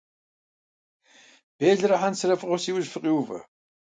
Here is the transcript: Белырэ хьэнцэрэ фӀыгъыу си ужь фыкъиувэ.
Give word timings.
Белырэ 1.59 1.95
хьэнцэрэ 1.99 2.35
фӀыгъыу 2.39 2.61
си 2.63 2.71
ужь 2.75 2.89
фыкъиувэ. 2.93 3.39